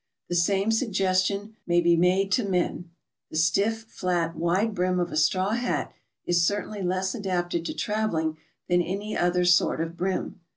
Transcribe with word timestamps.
The 0.29 0.35
same 0.35 0.71
suggestion 0.71 1.57
may 1.67 1.79
be 1.79 1.95
made 1.95 2.31
to 2.31 2.43
men; 2.43 2.89
the 3.29 3.37
stiff, 3.37 3.83
flat, 3.83 4.35
wide 4.35 4.73
brim 4.73 4.99
of 4.99 5.11
a 5.11 5.15
straw 5.15 5.51
hat 5.51 5.93
is 6.25 6.43
certainly 6.43 6.81
less 6.81 7.13
adapted 7.13 7.67
to 7.67 7.75
traveling 7.75 8.37
than 8.67 8.81
any 8.81 9.15
other 9.15 9.45
sort 9.45 9.79
of 9.79 9.95
brim. 9.95 10.39